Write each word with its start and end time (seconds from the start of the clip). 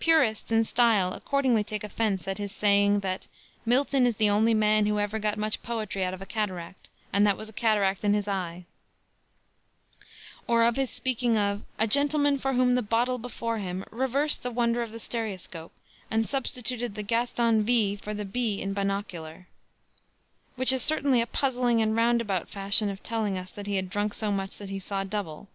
Purists 0.00 0.50
in 0.50 0.64
style 0.64 1.12
accordingly 1.12 1.62
take 1.62 1.84
offense 1.84 2.26
at 2.26 2.38
his 2.38 2.50
saying 2.50 2.98
that 2.98 3.28
"Milton 3.64 4.06
is 4.08 4.16
the 4.16 4.28
only 4.28 4.52
man 4.52 4.86
who 4.86 4.98
ever 4.98 5.20
got 5.20 5.38
much 5.38 5.62
poetry 5.62 6.02
out 6.04 6.12
of 6.12 6.20
a 6.20 6.26
cataract, 6.26 6.88
and 7.12 7.24
that 7.24 7.36
was 7.36 7.48
a 7.48 7.52
cataract 7.52 8.02
in 8.02 8.12
his 8.12 8.26
eye;" 8.26 8.64
or 10.48 10.64
of 10.64 10.74
his 10.74 10.90
speaking 10.90 11.36
of 11.38 11.62
"a 11.78 11.86
gentleman 11.86 12.38
for 12.38 12.54
whom 12.54 12.72
the 12.72 12.82
bottle 12.82 13.18
before 13.18 13.58
him 13.58 13.84
reversed 13.92 14.42
the 14.42 14.50
wonder 14.50 14.82
of 14.82 14.90
the 14.90 14.98
stereoscope 14.98 15.70
and 16.10 16.28
substituted 16.28 16.96
the 16.96 17.04
Gaston 17.04 17.62
v 17.62 17.94
for 17.94 18.12
the 18.14 18.24
b 18.24 18.60
in 18.60 18.72
binocular," 18.74 19.46
which 20.56 20.72
is 20.72 20.82
certainly 20.82 21.20
a 21.20 21.24
puzzling 21.28 21.80
and 21.80 21.94
roundabout 21.94 22.48
fashion 22.48 22.88
of 22.90 23.00
telling 23.04 23.38
us 23.38 23.52
that 23.52 23.68
he 23.68 23.76
had 23.76 23.88
drunk 23.90 24.12
so 24.12 24.32
much 24.32 24.56
that 24.56 24.70
he 24.70 24.80
saw 24.80 25.04
double. 25.04 25.46